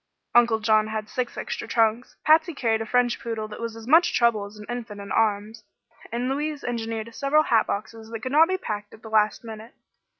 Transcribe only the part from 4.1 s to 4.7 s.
trouble as an